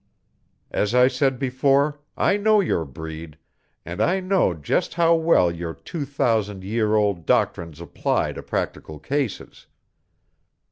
[0.71, 3.37] As I said before, I know your breed,
[3.85, 8.97] and I know just how well your two thousand year old doctrines apply to practical
[8.97, 9.67] cases.